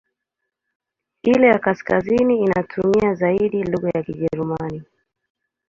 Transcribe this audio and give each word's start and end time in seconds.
Ile 1.23 1.47
ya 1.47 1.59
kaskazini 1.61 2.39
inatumia 2.39 3.13
zaidi 3.13 3.63
lugha 3.63 3.89
ya 3.95 4.03
Kijerumani. 4.03 4.83